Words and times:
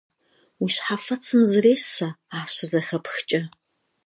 Уи 0.61 0.69
щхьэфэцым 0.75 1.41
зресэ, 1.51 2.07
ар 2.37 2.47
щызэхэпхкӀэ. 2.55 3.41